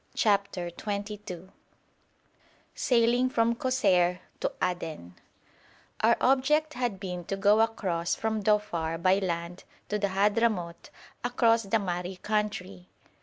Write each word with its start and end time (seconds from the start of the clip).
CHAPTER 0.15 0.71
XXII 0.71 1.49
SAILING 2.73 3.29
FROM 3.29 3.53
KOSSEIR 3.53 4.19
TO 4.39 4.51
ADEN 4.59 5.13
Our 5.99 6.17
object 6.19 6.73
had 6.73 6.99
been 6.99 7.23
to 7.25 7.35
go 7.37 7.59
across 7.61 8.15
from 8.15 8.41
Dhofar 8.41 8.97
by 8.99 9.19
land 9.19 9.63
to 9.89 9.99
the 9.99 10.07
Hadhramout, 10.09 10.89
across 11.23 11.61
the 11.61 11.77
Mahri 11.77 12.19
country. 12.19 12.87